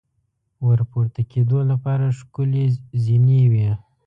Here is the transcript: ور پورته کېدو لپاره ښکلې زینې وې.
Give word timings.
ور 0.65 0.79
پورته 0.91 1.21
کېدو 1.31 1.59
لپاره 1.71 2.05
ښکلې 2.19 2.65
زینې 3.03 3.41
وې. 3.51 3.71